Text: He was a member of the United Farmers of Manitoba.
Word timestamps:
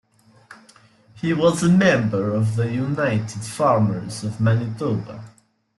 He 1.21 1.31
was 1.31 1.61
a 1.61 1.69
member 1.69 2.33
of 2.33 2.55
the 2.55 2.67
United 2.73 3.43
Farmers 3.43 4.23
of 4.23 4.41
Manitoba. 4.41 5.23